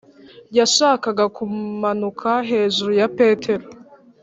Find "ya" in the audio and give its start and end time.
2.99-3.07